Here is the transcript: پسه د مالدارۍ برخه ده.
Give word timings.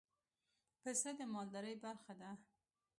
پسه 0.81 1.09
د 1.17 1.19
مالدارۍ 1.33 1.75
برخه 1.85 2.13
ده. 2.21 2.31